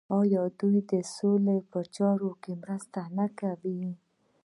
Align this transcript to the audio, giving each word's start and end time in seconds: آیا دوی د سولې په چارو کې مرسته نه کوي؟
آیا 0.19 0.43
دوی 0.59 0.77
د 0.89 0.93
سولې 1.15 1.57
په 1.71 1.79
چارو 1.95 2.31
کې 2.43 2.51
مرسته 2.61 2.99
نه 3.17 3.25
کوي؟ 3.39 3.91